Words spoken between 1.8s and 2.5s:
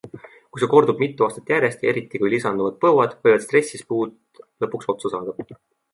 ja eriti kui